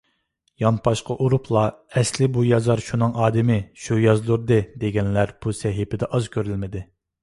يانپاشقا 0.61 1.17
ئۇرۇپلا 1.25 1.65
ئەسلىي 2.01 2.31
بۇ 2.39 2.47
يازار 2.49 2.83
شۇنىڭ 2.87 3.15
ئادىمى، 3.27 3.61
شۇ 3.85 4.01
يازدۇردى، 4.07 4.61
دېگەنلەر 4.85 5.39
بۇ 5.45 5.59
سەھىپىدە 5.63 6.13
ئاز 6.15 6.37
كۆرۈلمىدى. 6.37 6.89